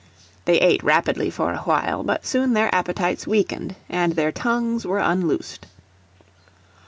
They 0.45 0.57
ate 0.57 0.81
rapidly 0.83 1.29
for 1.29 1.53
a 1.53 1.59
while, 1.59 2.01
but 2.01 2.25
soon 2.25 2.53
their 2.53 2.73
appetites 2.73 3.27
weakened 3.27 3.75
and 3.87 4.13
their 4.13 4.31
tongues 4.31 4.83
were 4.83 4.97
unloosed. 4.97 5.67